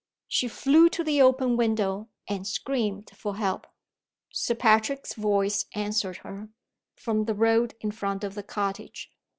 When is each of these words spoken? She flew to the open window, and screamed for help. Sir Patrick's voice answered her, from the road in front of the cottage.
She 0.27 0.47
flew 0.47 0.89
to 0.89 1.03
the 1.03 1.21
open 1.21 1.55
window, 1.57 2.09
and 2.27 2.47
screamed 2.47 3.11
for 3.15 3.35
help. 3.35 3.67
Sir 4.31 4.55
Patrick's 4.55 5.13
voice 5.13 5.65
answered 5.75 6.17
her, 6.25 6.49
from 6.95 7.25
the 7.25 7.35
road 7.35 7.75
in 7.81 7.91
front 7.91 8.23
of 8.23 8.33
the 8.33 8.41
cottage. 8.41 9.13